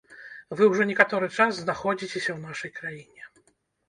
[0.59, 3.29] Вы ўжо некаторы час знаходзіцеся ў нашай краіне.